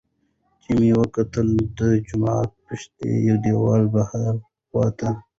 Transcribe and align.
چې 0.61 0.69
مې 0.79 0.89
وکتل 1.01 1.47
د 1.77 1.79
جومات 2.07 2.49
پشتۍ 2.65 3.15
دېوال 3.43 3.83
بهر 3.93 4.33
خوا 4.67 4.85
ته 4.99 5.09